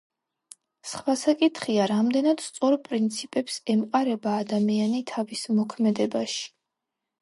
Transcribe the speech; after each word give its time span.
სხვა 0.91 1.13
საკითხია 1.23 1.85
რამდენად 1.91 2.43
სწორ 2.47 2.79
პრინციპებს 2.89 3.61
ემყარება 3.77 4.37
ადამიანი 4.43 5.07
თავის 5.17 5.49
მოქმედებაში. 5.63 6.47